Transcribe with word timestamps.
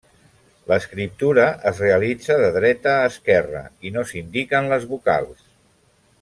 L'escriptura 0.69 1.43
es 1.71 1.81
realitza 1.85 2.37
de 2.45 2.49
dreta 2.57 2.95
a 2.95 3.05
esquerra, 3.11 3.63
i 3.89 3.93
no 3.99 4.07
s'indiquen 4.13 4.71
les 4.73 4.89
vocals. 4.95 5.47